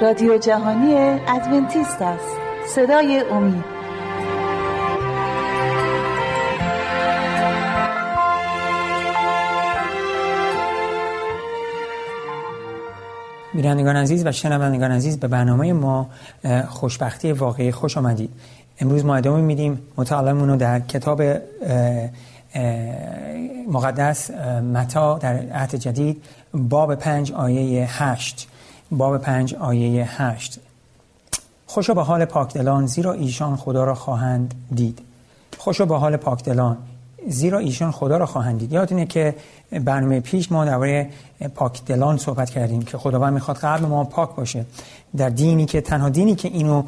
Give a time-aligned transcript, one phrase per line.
[0.00, 0.94] رادیو جهانی
[1.28, 2.36] ادونتیست است.
[2.74, 3.64] صدای امید.
[13.54, 16.10] بینندگان عزیز و شنوندگان عزیز به برنامه ما
[16.68, 18.30] خوشبختی واقعی خوش آمدید.
[18.80, 19.78] امروز ما ادامه میدیم.
[19.96, 21.22] مطالعمون رو در کتاب
[23.68, 24.30] مقدس
[24.74, 26.22] متا در عهد جدید
[26.54, 28.48] باب پنج آیه هشت.
[28.92, 30.60] باب پنج آیه هشت.
[31.66, 34.98] خوشا به حال پاکدلان زیرا ایشان خدا را خواهند دید.
[35.58, 36.76] خوشا به حال پاکدلان
[37.28, 38.72] زیرا ایشان خدا را خواهند دید.
[38.72, 39.34] یادتونه که
[39.70, 41.10] برنامه پیش ما درباره
[41.54, 44.66] پاکدلان صحبت کردیم که خداوند می‌خواد قلب ما پاک باشه.
[45.16, 46.82] در دینی که تنها دینی که اینو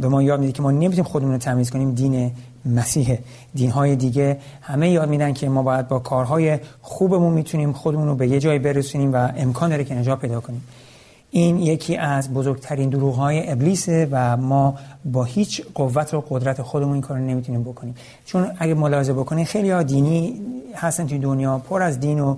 [0.00, 2.32] به ما یاد میده که ما نمی‌تونیم خودمون رو تمیز کنیم دین
[2.66, 3.18] مسیح.
[3.54, 8.14] دین های دیگه همه یاد میدن که ما باید با کارهای خوبمون می‌تونیم خودمون رو
[8.14, 10.62] به یه جایی برسونیم و امکان داره که نجات پیدا کنیم.
[11.30, 16.92] این یکی از بزرگترین دروغ های ابلیسه و ما با هیچ قوت و قدرت خودمون
[16.92, 17.94] این کار نمی‌تونیم بکنیم.
[18.26, 20.40] چون اگه ملاحظه بکنیم خیلی دینی
[20.74, 22.36] هستن توی دنیا پر از دین و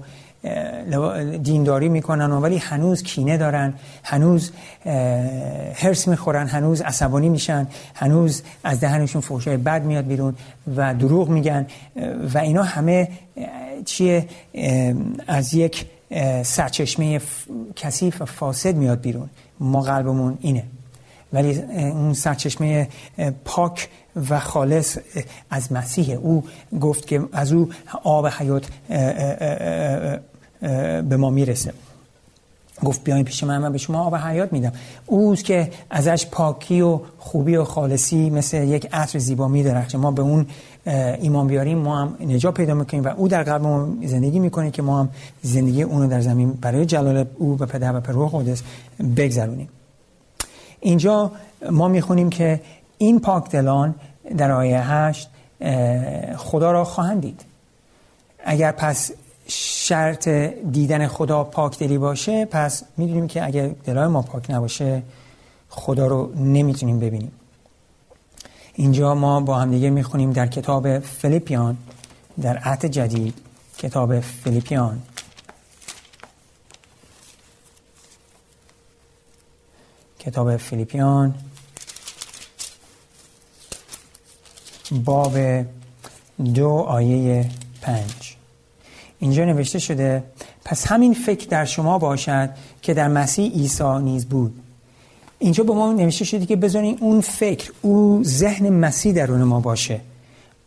[1.43, 4.53] دینداری می‌کنن و ولی هنوز کینه دارن هنوز
[5.75, 10.35] هرس می‌خورن هنوز عصبانی میشن هنوز از دهنشون فوشای بد میاد بیرون
[10.77, 11.67] و دروغ میگن.
[12.35, 13.09] و اینا همه
[13.85, 14.27] چیه
[15.27, 15.87] از یک
[16.43, 17.21] سرچشمه
[17.77, 19.31] کثیف و فاسد میاد بیرون.
[19.61, 20.65] ما قلبمون اینه.
[21.33, 22.89] ولی اون سرچشمه
[23.45, 23.89] پاک
[24.31, 24.99] و خالص
[25.51, 26.45] از مسیح او
[26.81, 27.69] گفت که از او
[28.05, 28.67] آب حیات
[31.09, 31.73] به ما می‌رسه.
[32.85, 34.73] گفت بیاین پیش من من به شما آب حیات میدم.
[35.07, 39.99] اوست که ازش پاکی و خوبی و خالصی مثل یک عطر زیبا میدرخشه.
[39.99, 40.47] ما به اون
[41.21, 44.83] ایمان بیاریم ما هم نجات پیدا می‌کنیم و او در قلب ما زندگی می‌کنه که
[44.83, 45.09] ما هم
[45.43, 48.63] زندگی اونو در زمین برای جلال او و پدر و روح قدس
[49.17, 49.69] بگذرونیم.
[50.81, 51.33] اینجا
[51.71, 52.61] ما می‌خونیم که
[52.99, 53.95] این پاک دلان
[54.37, 55.29] در آیه هشت
[56.37, 57.41] خدا را خواهند دید.
[58.45, 59.13] اگر پس
[59.49, 60.29] شرط
[60.73, 65.03] دیدن خدا پاک دلی باشه پس می‌دونیم که اگر دلای ما پاک نباشه
[65.69, 67.33] خدا رو نمی‌تونیم ببینیم.
[68.75, 71.77] اینجا ما با همدیگه می‌خونیم در کتاب فلیپیان
[72.41, 73.35] در عهد جدید
[73.79, 75.03] کتاب فلیپیان
[80.19, 81.35] کتاب فلیپیان
[85.05, 85.65] باب
[86.55, 88.37] دو آیه پنج.
[89.23, 90.23] اینجا نوشته شده
[90.65, 92.51] پس همین فکر در شما باشد
[92.83, 94.55] که در مسیح عیسی نیز بود.
[95.39, 100.01] اینجا به ما نوشته شده که بذارین اون فکر او ذهن مسیح درون ما باشه.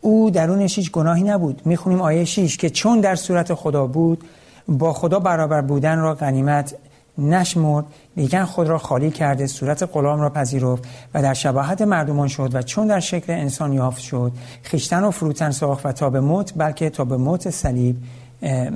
[0.00, 1.62] او درونش هیچ گناهی نبود.
[1.64, 4.24] می‌خونیم آیه 6 که چون در صورت خدا بود
[4.68, 6.74] با خدا برابر بودن را غنیمت
[7.18, 7.84] نشمرد
[8.16, 10.84] لیکن خود را خالی کرده صورت غلام را پذیرفت
[11.14, 15.50] و در شباهت مردمان شد و چون در شکل انسان یافت شد خیشتن و فروتن
[15.50, 17.96] ساخت و تا به موت بلکه تا به موت صلیب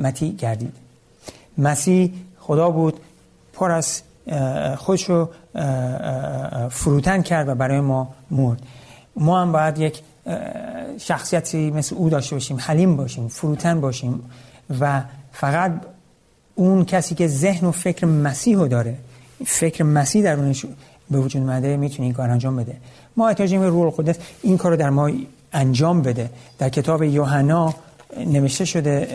[0.03, 0.73] متی گردید.
[1.59, 3.01] مسیح خدا بود
[3.53, 4.03] پر از
[4.77, 5.29] خودش رو
[6.71, 8.63] فروتن کرد و برای ما مرد.
[9.17, 10.03] ما هم باید یک
[10.99, 14.23] شخصیتی مثل او داشته باشیم حلیم باشیم فروتن باشیم
[14.81, 15.73] و فقط
[16.55, 18.97] اون کسی که ذهن و فکر مسیح رو داره
[19.47, 20.67] فکر مسیح در اونش
[21.11, 22.77] به وجود مده می‌تونه این کار انجام بده.
[23.17, 25.11] ما احتیاج به روح القدس این کار رو در ما
[25.53, 26.31] انجام بده.
[26.59, 27.75] در کتاب یوحنا
[28.17, 29.09] نوشته شده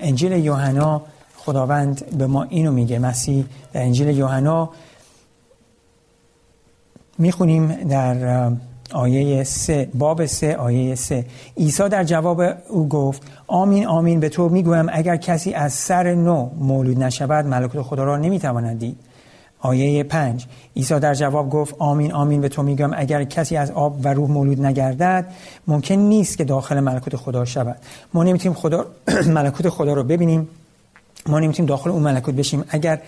[0.00, 1.02] انجیل یوحنا
[1.36, 4.70] خداوند به ما اینو میگه مسیح در انجیل یوحنا
[7.18, 8.50] می‌خونیم در
[8.92, 11.26] آیه سه باب سه آیه سه.
[11.56, 16.50] عیسی در جواب او گفت آمین آمین به تو می‌گویم اگر کسی از سر نو
[16.58, 18.96] مولود نشود ملکوت خدا را نمی‌تواند دید.
[19.64, 20.46] آیه پنج.
[20.76, 24.30] عیسی در جواب گفت آمین آمین به تو میگم اگر کسی از آب و روح
[24.30, 25.26] مولود نگردد
[25.66, 27.76] ممکن نیست که داخل ملکوت خدا شود.
[28.14, 28.86] ما نمی‌تونیم خدا
[29.26, 30.48] ملکوت خدا رو ببینیم.
[31.26, 33.00] ما نمی‌تونیم داخل اون ملکوت بشیم اگر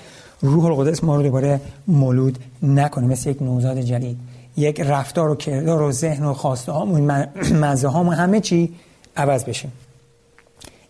[0.42, 3.06] روح القدس ما رو دوباره مولود نکنه.
[3.06, 4.18] مثل یک نوزاد جدید.
[4.56, 7.26] یک رفتار و کردار و ذهن و خواسته هامون
[7.64, 8.74] مزه هامون همه چی
[9.16, 9.68] عوض بشه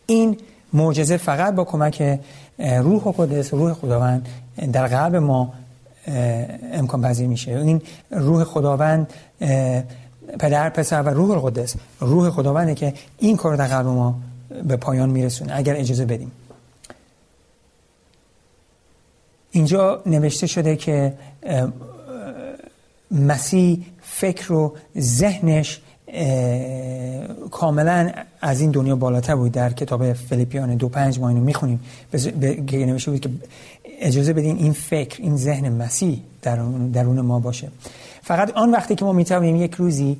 [0.07, 0.37] این
[0.73, 2.19] معجزه فقط با کمک
[2.59, 4.29] روح قدس روح خداوند
[4.73, 5.53] در قلب ما
[6.73, 7.53] امکان پذیر میشه.
[7.53, 9.13] این روح خداوند
[10.39, 14.19] پدر پسر و روح القدس روح خداونده که این کار در قلب ما
[14.69, 15.57] به پایان میرسونه.
[15.57, 16.33] اگر اجازه بدیم.
[19.51, 21.13] اینجا نوشته شده که
[23.11, 25.81] مسیح فکر و ذهنش
[27.51, 29.53] کاملا از این دنیا بالاتر بود.
[29.53, 31.81] در کتاب فلیپیان دو پنج ما اینو می‌خونیم.
[32.67, 33.31] که نوشته بود که
[34.01, 37.69] اجازه بدین این فکر این ذهن مسیح درون, درون ما باشه.
[38.23, 40.17] فقط آن وقتی که ما می‌توانیم یک روزی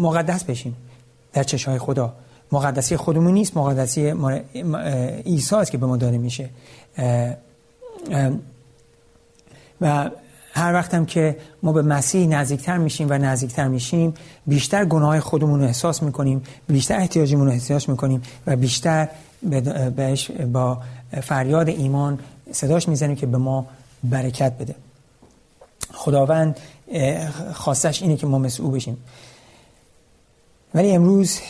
[0.00, 0.76] مقدس بشیم
[1.32, 2.12] در چشای خدا.
[2.52, 4.14] مقدسی خودمون نیست مقدسی
[5.24, 6.48] عیسی است که به ما داده میشه.
[9.80, 10.10] و
[10.54, 14.14] هر وقتم که ما به مسیح نزدیکتر میشیم و نزدیکتر میشیم
[14.46, 19.08] بیشتر گناه خودمون رو احساس می‌کنیم بیشتر احتیاجمون رو احساس می‌کنیم و بیشتر
[19.96, 20.78] بهش با
[21.22, 22.18] فریاد ایمان
[22.52, 23.66] صداش می‌زنیم که به ما
[24.04, 24.74] برکت بده.
[25.92, 26.60] خداوند
[27.52, 28.96] خواستش اینه که ما مثل بشیم.
[30.74, 31.40] ولی امروز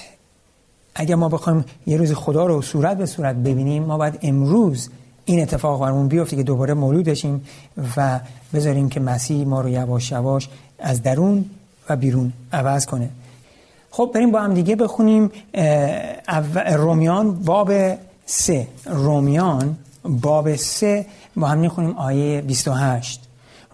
[0.94, 4.88] اگر ما بخوایم یه روز خدا رو صورت به صورت ببینیم ما باید امروز
[5.24, 7.44] این اتفاق برمون بیفته که دوباره مولود بشیم
[7.96, 8.20] و
[8.54, 10.48] بذاریم که مسیح ما رو یواش یواش
[10.78, 11.44] از درون
[11.88, 13.10] و بیرون عوض کنه.
[13.90, 15.30] خب بریم با هم دیگه بخونیم
[16.72, 17.72] رومیان باب
[18.26, 18.68] سه.
[18.86, 21.06] رومیان باب سه
[21.37, 23.20] با هم می‌خونیم آیه 28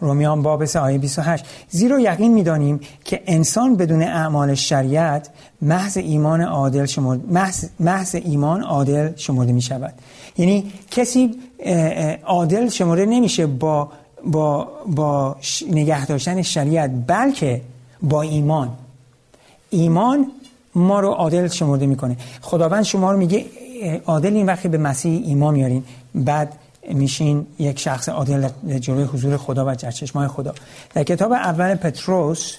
[0.01, 5.31] رومیان باب سه آیه 28 زیرا یقین می‌دانیم که انسان بدون اعمال شریعت
[5.63, 9.95] محض ایمان عادل شمرد محض, محض ایمان عادل شمرده می شود
[10.39, 11.31] یعنی کسی
[12.25, 13.89] عادل شمرده نمیشه با
[14.25, 15.37] با با
[15.71, 17.61] نگه داشتن شریعت بلکه
[18.03, 18.71] با ایمان.
[19.71, 20.27] ایمان
[20.75, 22.17] ما رو عادل شمرده می‌کنه.
[22.41, 23.45] خداوند شما رو میگه
[24.07, 25.85] عادل این وقتی به مسیح ایمان میارین
[26.15, 26.53] بعد
[26.91, 28.49] میشین یک شخص عادل
[28.81, 30.55] جلوی حضور خدا و چشمای خدا.
[30.95, 32.57] در کتاب اول پتروس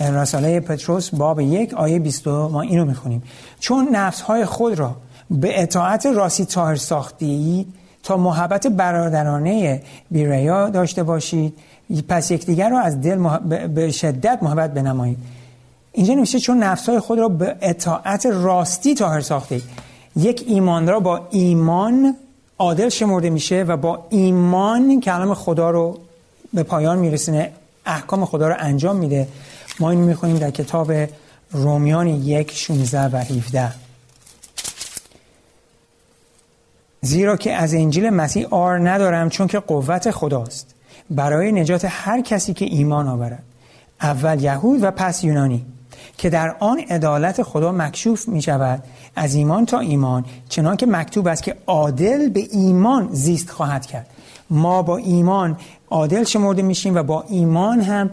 [0.00, 3.22] رساله پتروس باب یک آیه 22 ما اینو می‌خونیم.
[3.60, 4.96] چون نفس های خود را
[5.30, 7.66] به اطاعت راستی تاهر ساختی
[8.02, 11.54] تا محبت برادرانه بیریا داشته باشید
[12.08, 13.38] پس یکدیگر را از دل
[13.68, 15.18] به شدت محبت بنمایید.
[15.92, 19.60] اینجا نمیشه چون نفسهای خود را به اطاعت راستی تاهر ساخته
[20.20, 22.16] یک ایمان را با ایمان
[22.58, 25.98] عادل شمرده میشه و با ایمان کلام خدا رو
[26.52, 27.52] به پایان میرسونه
[27.86, 29.28] احکام خدا رو انجام میده.
[29.80, 30.92] ما این می‌خونیم در کتاب
[31.50, 33.72] رومیان یک 16 و 17
[37.00, 40.74] زیرا که از انجیل مسیح آر ندارم چون که قوت خداست.
[41.10, 43.42] برای نجات هر کسی که ایمان آورد.
[44.00, 45.66] اول یهود و پس یونانی.
[46.20, 48.82] که در آن عدالت خدا مکشوف می شود
[49.16, 54.06] از ایمان تا ایمان چنان که مکتوب است که عادل به ایمان زیست خواهد کرد.
[54.50, 55.56] ما با ایمان
[55.90, 58.10] عادل شمرده میشیم و با ایمان هم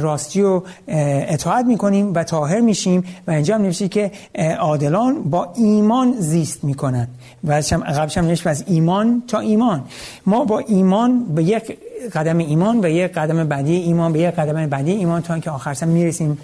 [0.00, 4.12] راستی رو اطاعت می‌کنیم و طاهر میشیم و اینجا هم نوشته که
[4.58, 7.08] عادلان با ایمان زیست می‌کنن
[7.44, 9.84] و قبلش هم نوشته از ایمان تا ایمان.
[10.26, 11.78] ما با ایمان به یک
[12.12, 15.74] قدم ایمان و یک قدم بعدی ایمان به یک قدم بعدی ایمان تا اینکه آخر
[15.74, 16.38] سر می‌رسیم.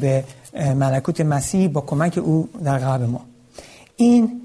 [0.00, 0.24] به
[0.54, 3.20] ملکوت مسیح با کمک او در قلب ما.
[3.96, 4.40] این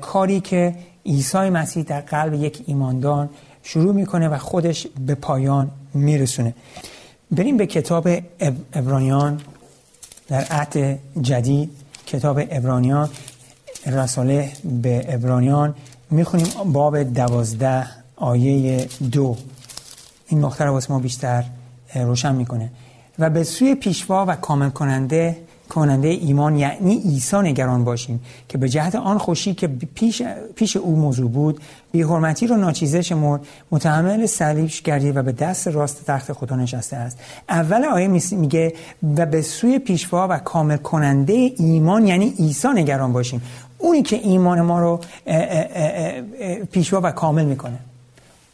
[0.00, 0.74] کاری که
[1.06, 3.28] عیسی مسیح در قلب یک ایماندار
[3.62, 6.54] شروع می‌کنه و خودش به پایان میرسونه.
[7.30, 8.08] بریم به کتاب
[8.72, 9.40] ابرانیان
[10.28, 11.70] در عهد جدید.
[12.06, 13.10] کتاب ابرانیان
[13.86, 15.74] رساله به ابرانیان.
[16.10, 17.86] می‌خونیم باب دوازده
[18.16, 19.36] آیه دو.
[20.28, 21.44] این نقطه رو ما بیشتر
[21.94, 22.70] روشن می‌کنه.
[23.18, 25.36] و به سوی پیشوا و کامل کننده
[25.68, 30.22] کننده ایمان یعنی عیسی نگران باشیم که به جهت آن خوشی که پیش,
[30.54, 31.60] پیش او موضوع بود
[31.92, 36.96] بی حرمتی رو ناچیزه شمرد متحمل صلیبش گردید و به دست راست تخت خدا نشسته
[36.96, 37.18] است.
[37.48, 38.72] اول آیه میگه
[39.16, 43.42] و به سوی پیشوا و کامل کننده ایمان یعنی عیسی نگران باشیم.
[43.78, 45.00] اونی که ایمان ما رو
[46.72, 47.78] پیشوا و کامل می‌کنه.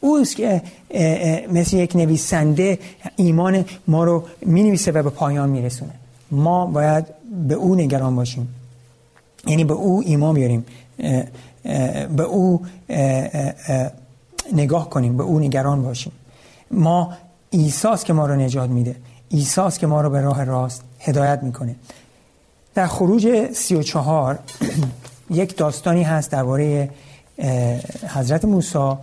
[0.05, 0.63] اوست که
[1.53, 2.79] مثل یک نویسنده
[3.17, 5.93] ایمان ما رو می نویسه و به پایان میرسونه.
[6.31, 7.05] ما باید
[7.49, 8.49] به او نگران باشیم.
[9.47, 10.65] یعنی به او ایمان بیاریم.
[12.17, 12.63] به او
[14.53, 15.17] نگاه کنیم.
[15.17, 16.13] به او نگران باشیم.
[16.71, 17.13] ما
[17.51, 18.97] ایساس که ما رو نجات میده
[19.29, 21.75] ایساس که ما رو به راه راست هدایت می‌کنه.
[22.75, 24.39] در خروج سی و چهار
[25.31, 26.91] یک داستانی هست درباره
[28.15, 28.97] حضرت موسی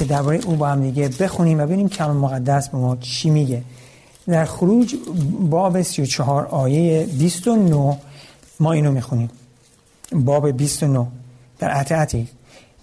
[0.00, 3.62] که درباره او با هم دیگه بخونیم و ببینیم کلام مقدس به ما چی میگه.
[4.28, 4.94] در خروج
[5.40, 7.98] باب 34 آیه 29
[8.60, 9.30] ما اینو می‌خونیم.
[10.12, 11.06] باب 29
[11.58, 12.28] در عطعتی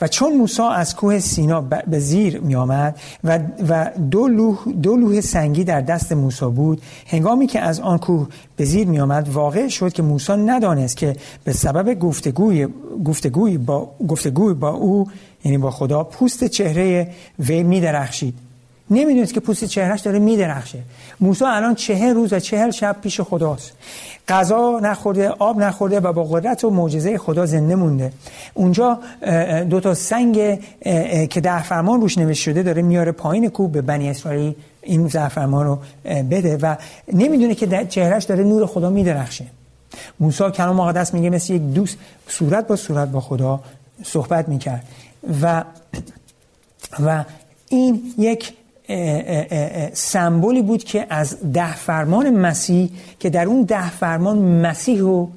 [0.01, 4.95] و چون موسی از کوه سینا به زیر می آمد و, و دو, لوح, دو
[4.95, 9.29] لوح سنگی در دست موسی بود هنگامی که از آن کوه به زیر می آمد
[9.29, 12.67] واقع شد که موسی ندانست که به سبب گفتگوی,
[13.05, 15.07] گفتگوی, با, گفتگوی با او
[15.46, 17.08] یعنی با خدا پوست چهره
[17.39, 18.34] وی می درخشید
[18.89, 20.79] نمی‌دونست که پوست چهرش داره میدرخشه.
[21.20, 23.72] موسی الان چهل روز و چهل شب پیش خداست.
[24.27, 28.12] غذا نخورده آب نخورده و با قدرت و معجزه خدا زنده مونده.
[28.53, 29.00] اونجا
[29.70, 30.60] دو تا سنگ
[31.29, 35.65] که در فرمان روش نوشته شده داره میاره پایین کوب به بنی اسرائیل این زعفرمان
[35.65, 36.75] رو بده و
[37.13, 39.46] نمی‌دونه که چهرش داره نور خدا میدرخشه.
[40.20, 43.60] موسی کلام مقدس میگه مثل یک دوست صورت با صورت با خدا
[44.03, 44.84] صحبت می‌کرد.
[45.41, 45.63] و
[47.05, 47.24] و
[47.69, 48.53] این یک
[49.93, 55.31] سمبولی بود که از ده فرمان مسیح که در اون ده فرمان مسیح رو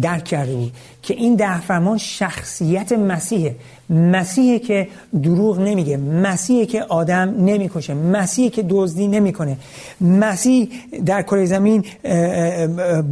[0.00, 3.56] درک کرده بود که این ده فرمان شخصیت مسیحه.
[3.92, 4.88] مسیحه که
[5.22, 9.56] دروغ نمیگه مسیحه که آدم نمی‌کشه مسیحه که دزدی نمی‌کنه.
[10.00, 10.68] مسیح
[11.06, 11.84] در کره زمین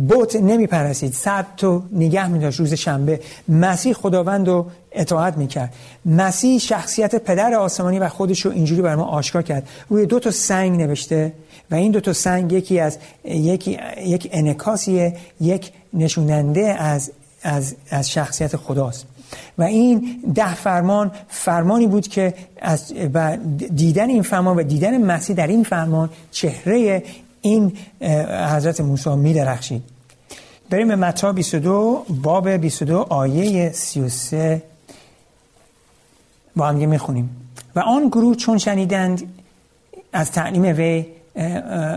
[0.08, 3.20] بوت نمی‌پرسید سبت و نگه میداشت روز شنبه.
[3.48, 5.74] مسیح خداوند رو اطاعت می‌کرد.
[6.06, 9.68] مسیح شخصیت پدر آسمانی و خودش رو اینجوری بر ما آشکار کرد.
[9.88, 11.32] روی دو تا سنگ نوشته
[11.70, 17.10] و این دو تا سنگ یکی از یکی یک انکاسیه یک نشوننده از
[17.42, 19.06] از, از شخصیت خداست.
[19.58, 23.36] و این ده فرمان فرمانی بود که از و
[23.74, 27.02] دیدن این فرمان و دیدن مسیح در این فرمان چهره
[27.40, 27.72] این
[28.56, 29.82] حضرت موسی می درخشید
[30.70, 34.62] بریم به متا 22 باب 22 آیه 33
[36.56, 37.30] با هم می‌خونیم.
[37.76, 39.22] و آن گروه چون شنیدند
[40.12, 41.06] از تعلیم وی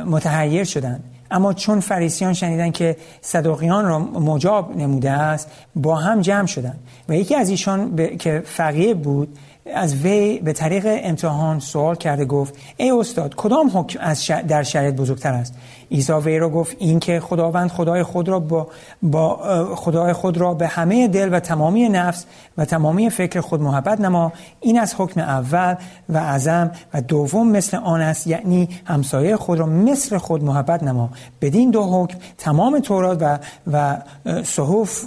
[0.06, 1.04] متحیر شدند.
[1.34, 7.16] اما چون فریسیان شنیدن که صدوقیان را مجاب نموده است با هم جمع شدند و
[7.16, 12.92] یکی از ایشان که فقیه بود از وی به طریق امتحان سوال کرده گفت ای
[12.92, 15.54] استاد کدام حکم از در شریعت بزرگتر است؟
[15.92, 18.68] عیسی وی را گفت این که خداوند خدای خود را با,
[19.02, 19.36] با
[19.76, 22.26] خدای خود را به همه دل و تمامی نفس
[22.58, 24.34] و تمامی فکر خود محبت نما.
[24.60, 25.76] این از حکم اول
[26.10, 31.10] و اعظم و دوم مثل آن است یعنی همسایه خود را مثل خود محبت نما.
[31.42, 33.40] بدین دو حکم تمام تورات و
[33.72, 33.98] و
[34.44, 35.04] صحف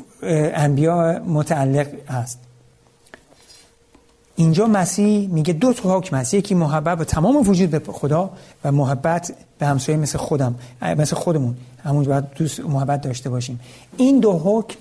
[0.55, 2.46] انبیا متعلق است.
[4.37, 6.35] اینجا مسیح میگه دو تا حکم هست.
[6.35, 8.31] یکی محبت و تمام وجود به خدا
[8.65, 11.57] و محبت به همسایه مثل خودم مثل خودمون.
[11.85, 13.61] همون باید دوست محبت داشته باشیم.
[13.97, 14.77] این دو حکم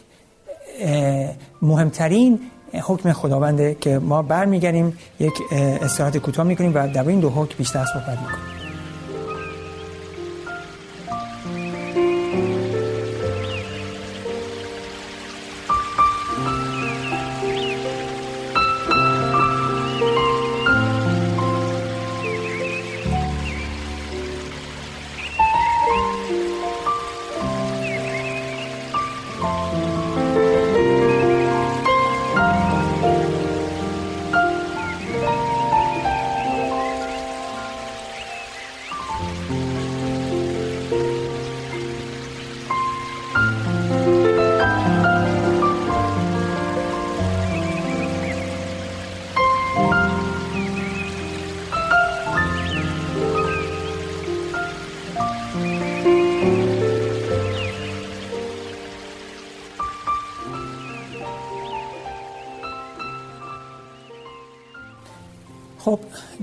[1.61, 2.39] مهمترین
[2.73, 7.85] حکم خداونده که ما برمیگردیم یک استراحت کوتاه می‌کنیم و در این دو حکم بیشتر
[7.85, 8.64] صحبت می‌کنیم.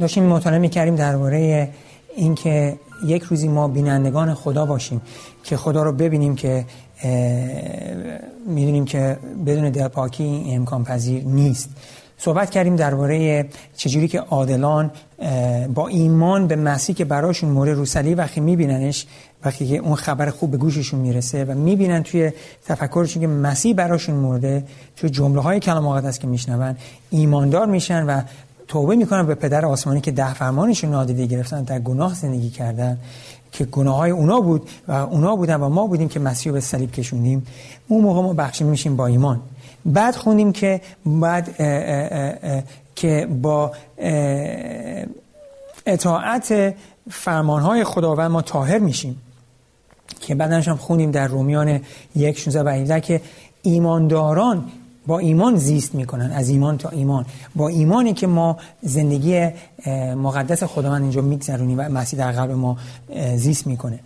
[0.03, 1.69] داشتیم مطالعه می‌کردیم درباره
[2.17, 5.01] اینکه یک روزی ما بینندگان خدا باشیم
[5.45, 6.65] که خدا رو ببینیم که
[8.47, 9.17] می‌دونیم که
[9.47, 11.69] بدون دلپاکی امکان پذیر نیست.
[12.19, 14.91] صحبت کردیم درباره چجوری که عادلان
[15.75, 19.07] با ایمان به مسیح که براشون موره روسلی وقتی میبیننش
[19.45, 22.33] وقتی که اون خبر خوب به گوششون می‌رسه و می‌بینن توی
[22.67, 24.65] تفکرشون که مسیح براشون مرده
[24.97, 26.77] توی جمله های کلام مقدس که میشنون
[27.11, 28.21] ایماندار میشن و
[28.73, 32.99] توبه می‌کنن به پدر آسمانی که ده فرمانش نادیده گرفتن در گناه زندگی کردن
[33.53, 36.93] که گناه های اونا بود و اونا بودن و ما بودیم که مسیح به صلیب
[36.93, 37.47] کشوندیم.
[37.89, 39.41] اون موقع ما بخشی میشیم با ایمان.
[39.85, 41.57] بعد خوندیم که بعد
[42.95, 43.73] که با
[45.87, 46.75] اطاعت
[47.11, 49.21] فرمانهای خداوند ما طاهر میشیم.
[50.21, 51.81] که بعدش هم خونیم در رومیان
[52.17, 53.21] یک 16 و که
[53.63, 54.65] ایمانداران
[55.07, 57.27] با ایمان زیست می‌کنن از ایمان تا ایمان.
[57.57, 59.49] با ایمانی که ما زندگی
[60.17, 62.77] مقدس خداوند اینجا میگذرونیم و مسیح در قلب ما
[63.37, 64.01] زیست می‌کنه.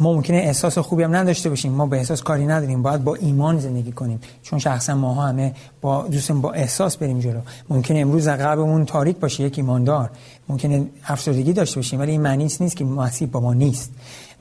[0.00, 3.58] ما ممکنه احساس خوبی هم نداشته باشیم ما به احساس کاری نداریم باید با ایمان
[3.58, 4.20] زندگی کنیم.
[4.42, 7.40] چون شخصا ما همه با دوستم با احساس بریم جلو.
[7.68, 10.10] ممکنه امروز قلبمون تاریک باشه یک ایماندار.
[10.48, 13.90] ممکنه افسردگی داشته باشیم ولی این معنی نیست که مسیح با ما نیست.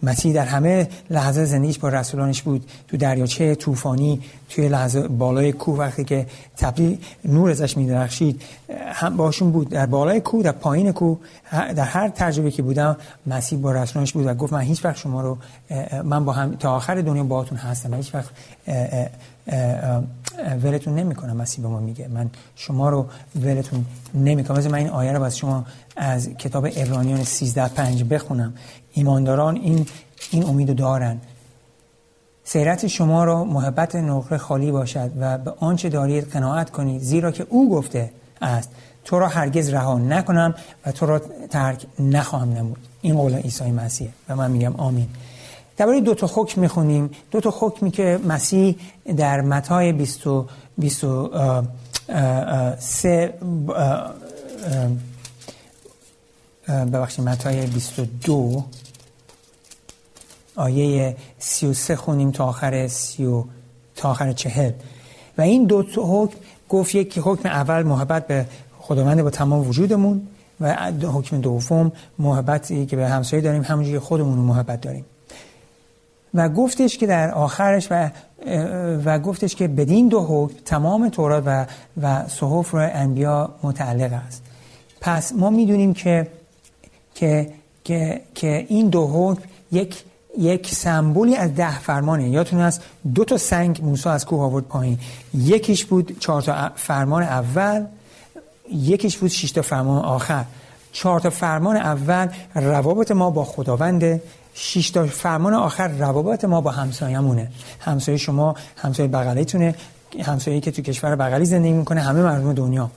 [0.06, 2.70] مسیح در همه لحظه زندگیش با رسولانش بود.
[2.88, 6.26] تو دریاچه طوفانی توی لحظه بالای کوه وقتی که
[6.58, 8.42] تبدیل نور ازش میدرخشید
[8.94, 9.70] هم باشون بود.
[9.70, 11.18] در بالای کوه در پایین کوه
[11.52, 12.98] در هر تجربه که بودم
[13.28, 15.38] مسیح با رسولانش بود و گفت من هیچ وقت شما رو
[16.04, 18.30] من با هم تا آخر دنیا باهاتون هستم هیچ وقت
[20.64, 22.08] ولتون نمی‌کنم مسیح به ما میگه.
[22.08, 23.06] من شما رو
[23.42, 24.58] ولتون نمی‌کنم.
[24.58, 28.54] مثل من این آیه رو از شما از کتاب ابرانیان 13 5 بخونم.
[28.92, 29.88] ایمانداران این
[30.32, 31.18] این امید دارن.
[32.44, 37.48] سیرت شما را محبت نقره خالی باشد و به آنچه دارید قناعت کنید زیرا که
[37.50, 38.12] او گفته
[38.42, 38.70] است
[39.06, 42.78] تو را هرگز رها نکنم و تو را ترک نخواهم نمود.
[43.02, 44.10] این قول عیسی مسیح.
[44.30, 45.08] و من میگم آمین.
[45.78, 47.10] درباره دو تا حکم می‌خونیم.
[47.32, 48.76] دو تا حکمی که مسیح
[49.18, 50.22] در متای 20
[50.78, 53.34] 23
[56.68, 58.64] ببخشید متای 22
[60.56, 63.44] آیه 33 خونیم تا آخر 30
[63.96, 64.72] تا آخر 40
[65.38, 66.38] و این دو تا حکم
[66.70, 68.46] گفت یک حکم اول محبت به
[68.80, 70.28] خداوند با تمام وجودمون
[70.60, 75.06] و حکم دوم محبتی که به همسایه داریم همونجوری خودمون رو محبت داریم.
[76.36, 78.10] و گفتش که در آخرش و
[79.06, 81.66] و گفتش که بدین دو حکم تمام تورات و
[82.02, 84.44] و صحف رو انبیا متعلق است.
[85.02, 86.28] پس ما می‌دونیم که
[87.16, 87.50] که
[87.84, 90.04] که که این دو حکم یک
[90.38, 92.30] یک سمبولی از ده فرمانه.
[92.30, 92.82] یادتون هست
[93.16, 95.00] دو تا سنگ موسی از کوه آورد پایین.
[95.34, 97.86] یکیش بود چهار تا فرمان اول
[98.72, 100.46] یکیش بود شش تا فرمان آخر.
[100.92, 104.22] چهار تا فرمان اول روابط ما با خداونده.
[104.58, 109.76] شش تا فرمان آخر روابط ما با همسایه‌مونه همسایه شما همسایه بغلیتونه
[110.24, 112.92] همسایه‌ای که تو کشور بغلی زندگی می‌کنه همه مردم دنیا.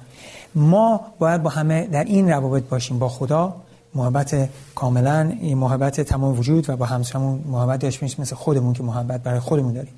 [0.54, 2.98] ما باید با همه در این روابط باشیم.
[2.98, 3.56] با خدا
[3.94, 9.40] محبت کاملا محبت تمام وجود و با همسایه‌مون محبت داشته مثل خودمون که محبت برای
[9.40, 9.94] خودمون داریم.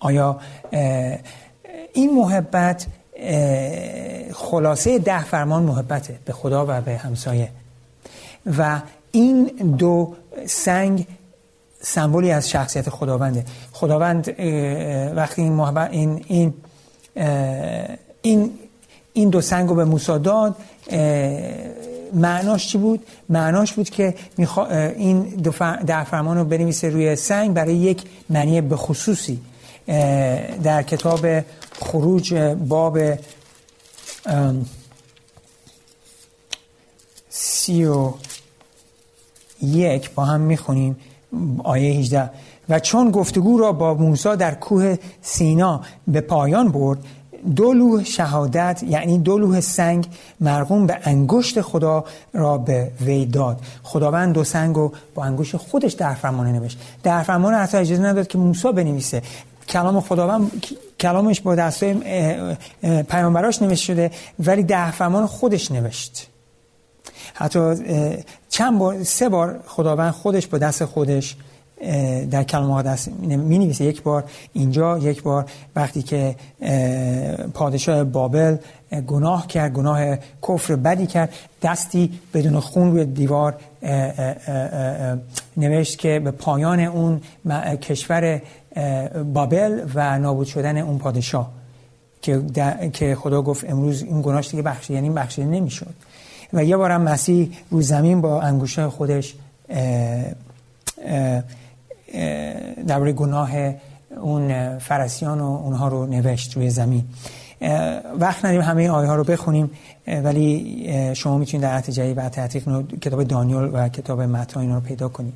[0.00, 0.38] آیا
[1.94, 2.86] این محبت
[4.34, 7.50] خلاصه ده فرمان محبته به خدا و به همسایه.
[8.58, 8.80] و
[9.12, 9.44] این
[9.78, 10.14] دو
[10.46, 11.06] سنگ
[11.80, 14.28] سمبولی از شخصیت خداونده خداوند
[15.16, 16.54] وقتی این محبت این این
[18.22, 18.50] این
[19.12, 20.56] این دو سنگ رو به موسی داد
[22.14, 24.14] معناش چی بود؟ معناش بود که
[24.96, 25.52] این دو
[25.86, 29.40] در فرمان رو بنویسه روی سنگ برای یک معنی به خصوصی
[30.62, 31.26] در کتاب
[31.80, 32.34] خروج
[32.68, 32.98] باب
[37.30, 38.12] سی و
[39.62, 40.96] یک با هم می‌خونیم
[41.64, 42.30] آیه 18
[42.68, 46.98] و چون گفتگو را با موسی در کوه سینا به پایان برد
[47.56, 50.08] دو لوح شهادت یعنی دو لوح سنگ
[50.40, 53.60] مرغوم به انگشت خدا را به وی داد.
[53.82, 56.78] خداوند دو سنگ رو با انگشت خودش در فرمانه نوشت.
[57.02, 59.22] در فرمان حتی اجازه نداد که موسی بنویسه.
[59.68, 60.66] کلام خداوند
[61.00, 61.96] کلامش با دستای
[63.10, 66.28] پیامبراش نوشته شده ولی در فرمان خودش نوشت.
[67.34, 67.74] حتی
[68.48, 71.36] چند بار سه بار خداوند خودش با دست خودش
[72.30, 76.36] در کلام دست می نویسه یک بار اینجا یک بار وقتی که
[77.54, 78.56] پادشاه بابل
[79.06, 80.16] گناه کرد گناه
[80.48, 83.56] کفر بدی کرد دستی بدون خون روی دیوار
[85.56, 87.20] نوشت که به پایان اون
[87.82, 88.42] کشور
[89.34, 91.50] بابل و نابود شدن اون پادشاه
[92.22, 92.42] که,
[92.92, 95.94] که خدا گفت امروز این گناهش دیگه بخشی یعنی بخشیده نمی‌شد.
[96.52, 99.34] و یه بارم مسیح رو زمین با انگوشه خودش
[102.86, 103.50] درباره گناه
[104.20, 107.04] اون فرسیان و اونها رو نوشت روی زمین.
[108.18, 109.70] وقت ندیم همه آیه ها رو بخونیم
[110.06, 115.08] ولی شما می‌تونید در عهد و تحقیق کتاب دانیال و کتاب متی اینا رو پیدا
[115.08, 115.32] کنید.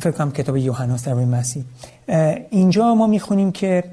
[0.00, 1.64] فکر کنم کتاب یوحناس در مسیح.
[2.50, 3.84] اینجا ما می‌خونیم که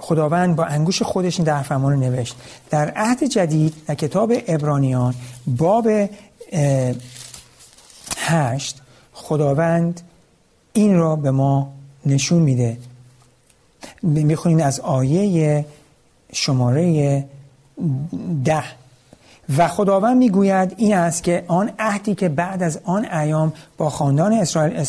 [0.00, 2.36] خداوند با انگوش خودش این در فرمان رو نوشت.
[2.70, 5.14] در عهد جدید در کتاب ابرانیان
[5.46, 5.88] باب
[8.16, 10.00] هشت خداوند
[10.72, 11.72] این را به ما
[12.06, 12.78] نشون میده.
[14.02, 15.64] می‌خونیم از آیه
[16.32, 17.24] شماره
[18.44, 18.64] ده.
[19.58, 24.32] و خداوند می‌گوید این است که آن عهدی که بعد از آن ایام با خاندان
[24.32, 24.84] اسرائیل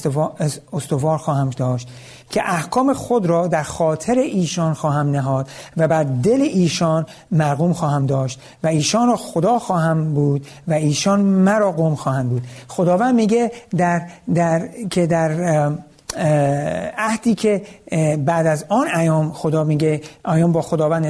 [0.73, 1.87] استوار خواهم داشت
[2.29, 8.05] که احکام خود را در خاطر ایشان خواهم نهاد و بر دل ایشان مرغوم خواهم
[8.05, 12.43] داشت و ایشان را خدا خواهم بود و ایشان مرا قوم خواهند بود.
[12.67, 14.01] خداوند میگه در,
[14.33, 15.71] در که در
[16.97, 17.61] عهدی که
[18.25, 21.05] بعد از آن ایام خدا میگه ایام با خداوند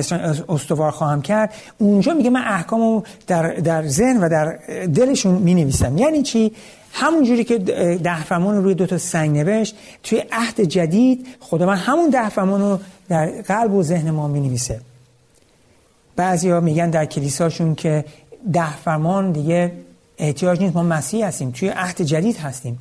[0.49, 1.53] استوار خواهم کرد.
[1.77, 6.51] اونجا میگه من احکامو در, در ذهن و در دلشون می نویسم یعنی چی؟
[6.93, 7.57] همون جوری که
[8.03, 12.29] ده فرمان رو روی دو تا سنگ نوشت توی عهد جدید خدا من همون ده
[12.29, 14.81] فرمان رو در قلب و ذهن ما می نویسه
[16.15, 18.05] بعضی ها میگن در کلیساشون که
[18.53, 19.71] ده فرمان دیگه
[20.17, 22.79] احتیاج نیست ما مسیح هستیم توی عهد جدید هستیم.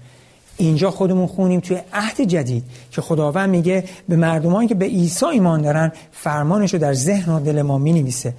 [0.56, 5.62] اینجا خودمون خونیم توی عهد جدید که خداوند میگه به مردمانی که به عیسی ایمان
[5.62, 8.34] دارن فرمانش رو در ذهن و دل ما می نویسه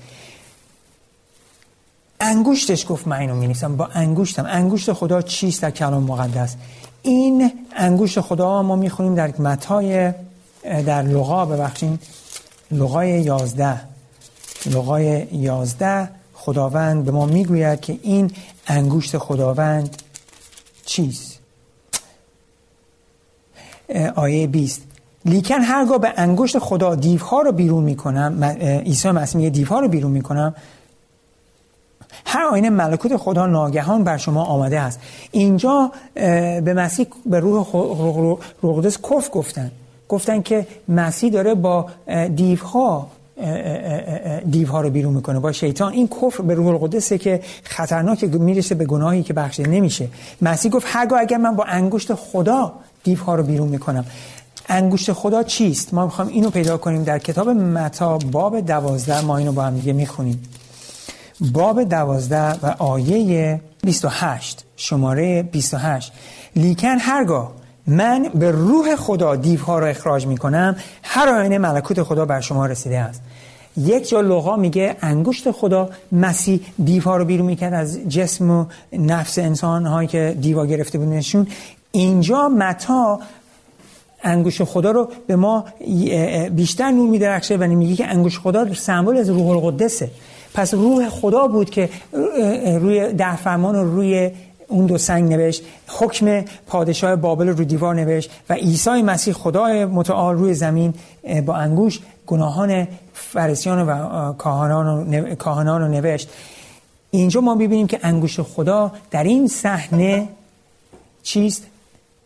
[2.20, 6.56] انگوشتش گفت من اینو می نویسم با انگوشتم انگوشت خدا چیست در کلام مقدس؟
[7.02, 10.14] این انگوشت خدا ما می‌خونیم در متای
[10.64, 12.00] در لغا ببخشیم
[12.72, 13.82] لغای یازده.
[14.66, 18.32] لغای یازده خداوند به ما می‌گوید که این
[18.68, 20.02] انگوشت خداوند
[20.86, 21.37] چیست؟
[24.16, 24.82] آیه 20
[25.26, 28.44] لیکن هرگاه به انگشت خدا دیوها رو بیرون می‌کنم
[28.86, 30.56] عیسی مسیح میگه دیوها رو بیرون می‌کنم
[32.26, 35.00] هر آینه ملکوت خدا ناگهان بر شما آمده است.
[35.32, 37.72] اینجا به مسیح به روح
[38.62, 39.72] روح کف گفتن.
[40.10, 41.86] گفتن که مسیح داره با
[42.36, 43.08] دیوها
[44.50, 45.94] دیوها رو بیرون می‌کنه با شیطان.
[45.94, 50.08] این کفر به روح القدسه که خطرناک می‌رسه به گناهی که بخشیده نمیشه.
[50.42, 52.74] مسیح گفت هرگاه اگر من با انگشت خدا
[53.04, 54.06] دیوها رو بیرون می‌کنم.
[54.70, 59.22] انگشت خدا چیست؟ ما می‌خوایم اینو پیدا کنیم در کتاب متا باب دوازده.
[59.22, 60.44] ما اینو با هم دیگه می‌خونیم.
[61.54, 66.12] باب دوازده و آیه 28 شماره 28
[66.56, 67.52] لیکن هرگاه
[67.88, 73.00] من به روح خدا دیوها را اخراج می‌کنم هر آینه ملکوت خدا بر شما رسیده
[73.00, 73.22] است.
[73.78, 79.40] یک جا لغا میگه انگشت خدا مسیح دیوها رو بیرون می‌کرد از جسم و نفس
[79.40, 81.48] انسان هایی که دیوا گرفته بودنشون
[81.92, 83.20] اینجا متا
[84.24, 85.66] انگوش خدا رو به ما
[86.52, 90.10] بیشتر نور میدرخشه و میگه که انگوش خدا سمبل از روح القدسه.
[90.54, 91.90] پس روح خدا بود که
[92.82, 94.32] روی ده فرمان رو روی
[94.68, 100.36] اون دو سنگ نوشت حکم پادشاه بابل رو دیوار نوشت و عیسی مسیح خدای متعال
[100.36, 100.94] روی زمین
[101.46, 104.34] با انگوش گناهان فرسیان و
[105.36, 106.30] کاهنان رو نوشت.
[107.12, 110.28] اینجا ما ببینیم که انگوش خدا در این صحنه
[111.24, 111.64] چیست؟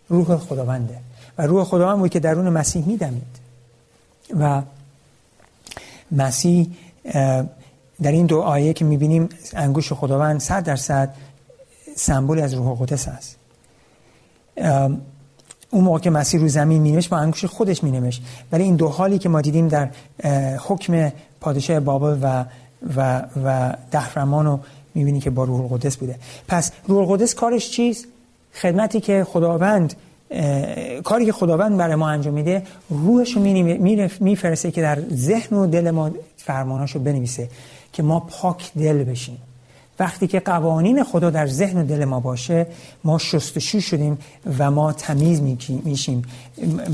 [0.10, 0.97] روح خداونده.
[1.38, 3.41] و روح خداوند بود که درون مسیح میدمید.
[4.39, 4.62] و
[6.12, 6.67] مسیح
[8.01, 11.13] در این دو آیه که می‌بینیم انگوش خداوند صد درصد
[11.95, 13.38] سمبول از روح قدس است
[15.71, 18.23] اون موقع که مسیح رو زمین مینوشت با انگوش خودش مینوشت.
[18.51, 19.89] ولی این دو حالی که ما دیدیم در
[20.58, 22.45] حکم پادشاه بابل و
[22.95, 24.60] و و دهرمان رو
[24.95, 26.15] می‌بینی که با روح القدس بوده.
[26.47, 28.06] پس روح القدس کارش چیست
[28.54, 29.93] خدمتی که خداوند
[31.04, 33.41] کاری که خداوند برای ما انجام میده روحش رو
[34.19, 37.49] میفرسته که در ذهن و دل ما فرماناشو بنویسه
[37.93, 39.38] که ما پاک دل بشیم.
[40.01, 42.67] وقتی که قوانین خدا در ذهن و دل ما باشه
[43.03, 44.17] ما شستشو شدیم
[44.57, 45.41] و ما تمیز
[45.83, 46.21] میشیم.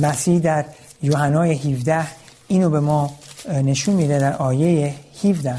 [0.01, 0.65] مسیح در
[1.01, 2.07] یوحنای 17
[2.47, 3.11] اینو به ما
[3.49, 4.93] نشون میده در آیه
[5.23, 5.55] 17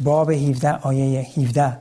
[0.00, 1.78] باب 17 آیه 17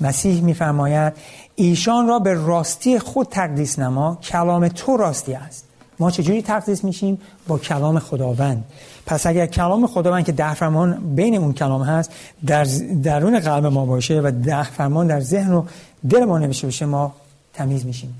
[0.00, 1.12] مسیح میفرماید
[1.54, 5.64] ایشان را به راستی خود تقدیس نما کلام تو راستی است.
[5.98, 8.64] ما چجوری تقدیس میشیم؟ با کلام خداوند.
[9.06, 12.12] پس اگر کلام خداوند که ده فرمان بین اون کلام هست
[12.46, 12.64] در
[13.02, 15.64] درون قلب ما باشه و ده فرمان در ذهن و
[16.10, 17.12] دل ما نوشته بشه ما
[17.52, 18.14] تمیز میشیم.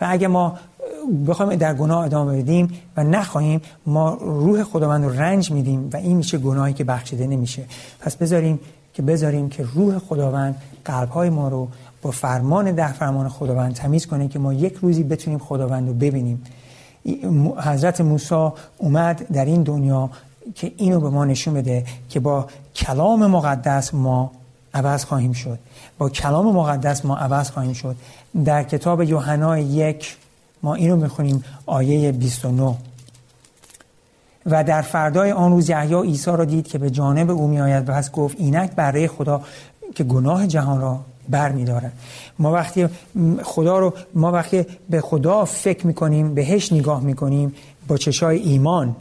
[0.00, 0.58] و اگر ما
[1.26, 6.16] بخوایم در گناه ادامه بدیم و نخواهیم ما روح خداوند رو رنج میدیم و این
[6.16, 7.64] میشه گناهی که بخشیده نمیشه.
[8.00, 8.60] پس بذاریم
[8.94, 11.68] که بذاریم که روح خداوند قلبهای ما رو
[12.02, 16.42] با فرمان ده فرمان خداوند تمیز کنه که ما یک روزی بتونیم خداوند رو ببینیم.
[17.56, 20.10] حضرت موسی اومد در این دنیا
[20.54, 24.30] که اینو به ما نشون بده که با کلام مقدس ما
[24.74, 25.58] عوض خواهیم شد.
[25.98, 27.96] با کلام مقدس ما عوض خواهیم شد.
[28.44, 30.16] در کتاب یوحنا یک
[30.62, 32.74] ما اینو می‌خونیم آیه 29
[34.46, 37.88] و در فردای آن روز یحیی عیسی را دید که به جانب او میآید.
[37.88, 39.42] و پس گفت اینک برای خدا
[39.94, 41.92] که گناه جهان را بر میدارن
[42.38, 42.88] ما وقتی
[43.42, 47.54] خدا رو ما وقتی به خدا فکر می‌کنیم بهش نگاه می‌کنیم
[47.88, 48.96] با چشای ایمان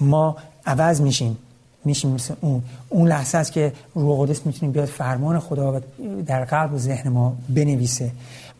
[0.00, 1.38] ما عوض میشیم.
[1.84, 2.62] میشیم مثل اون.
[2.88, 5.82] اون لحظه است که روح قدس می‌تونیم بیاد فرمان خدا
[6.26, 8.10] در قلب و ذهن ما بنویسه.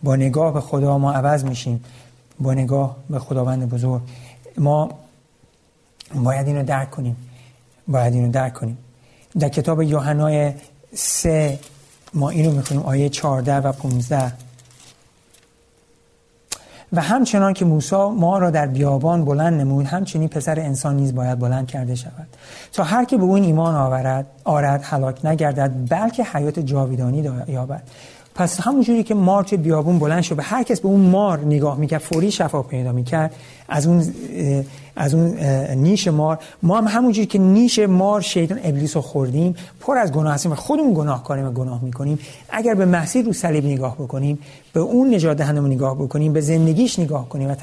[0.02, 1.84] با نگاه به خدا ما عوض میشیم.
[2.40, 4.02] با نگاه به خداوند بزرگ.
[4.58, 4.90] ما
[6.14, 7.16] باید اینو درک کنیم.
[7.88, 8.78] باید اینو درک کنیم.
[9.38, 10.52] در کتاب یوحنای
[10.94, 11.58] سه
[12.16, 14.32] ما اینو می‌خونیم آیه 14 و 15
[16.92, 21.38] و همچنان که موسی ما را در بیابان بلند نمود همچنین پسر انسان نیز باید
[21.38, 22.26] بلند کرده شود.
[22.72, 27.82] تا هر که به اون ایمان آورد آرد هلاک نگردد بلکه حیات جاویدانی یابد.
[28.36, 31.78] پس همونجوری که مار توی بیابون بلند شد به هر کس به اون مار نگاه
[31.78, 33.34] می‌کرد فوری شفا پیدا می‌کرد
[33.68, 34.04] از اون
[34.96, 35.38] از اون
[35.74, 36.38] نیش مار.
[36.62, 40.54] ما هم همونجوری که نیش مار شیطان ابلیس رو خوردیم پر از گناه هستیم و
[40.54, 42.18] خودمون گناه کاریم و گناه می‌کنیم.
[42.50, 44.38] اگر به مسیح رو صلیب نگاه بکنیم
[44.72, 47.54] به اون نجات دهندمون نگاه بکنیم به زندگیش نگاه کنیم و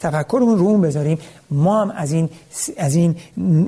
[0.00, 1.18] تفکرمون رو اون بذاریم
[1.50, 2.28] ما هم از این
[2.76, 3.16] از این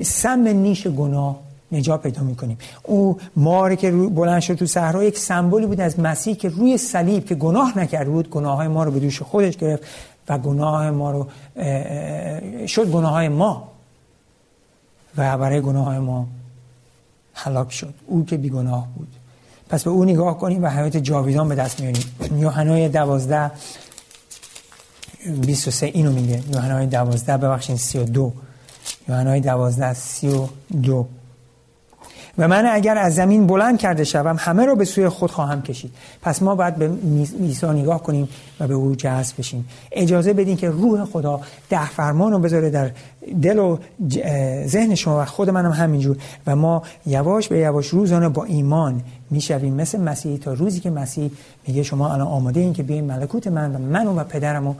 [0.03, 2.57] سم نیش گناه نجات پیدا می‌کنیم.
[2.83, 7.25] او ماری که بلند شد تو صحرا یک سمبولی بود از مسیح که روی صلیب
[7.25, 9.83] که گناه نکرده بود گناه های ما رو به دوش خودش گرفت
[10.29, 11.27] و گناه ما رو
[12.67, 13.71] شد گناه های ما.
[15.17, 16.27] و برای گناه های ما
[17.33, 17.93] حلاک شد.
[18.07, 19.07] او که بی گناه بود.
[19.69, 22.03] پس به او نگاه کنیم و حیات جاویدان به دست میاریم
[22.35, 23.51] یوحنای دوازده
[25.41, 26.43] 23 اینو میگه.
[26.53, 28.33] یوحنای دوازده ببخشین 32
[29.09, 31.07] یوحنای دوازده 32
[32.37, 35.91] و من اگر از زمین بلند کرده شوم همه را به سوی خود خواهم کشید.
[36.21, 36.91] پس ما باید به
[37.39, 39.65] عیسی نگاه کنیم و به او جذب بشیم.
[39.91, 42.91] اجازه بدین که روح خدا ده فرمان رو بذاره در
[43.41, 43.77] دل و
[44.67, 46.17] ذهن شما و خود منم همینجور.
[46.47, 49.73] و ما یواش به یواش روزانه با ایمان می‌شویم.
[49.73, 51.31] مثل مسیح تا روزی که مسیح
[51.67, 54.75] میگه شما الان آماده این که بیاین ملکوت من و من و پدرم رو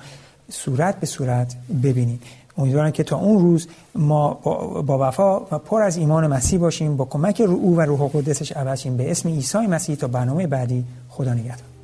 [0.49, 2.23] صورت به صورت ببینید.
[2.57, 4.33] امیدوارم که تا اون روز ما
[4.87, 8.87] با وفا و پر از ایمان مسیح باشیم با کمک او و روح قدسش عوض
[8.87, 11.76] به اسم عیسی مسیح تا برنامه بعدی خدا نگهدار.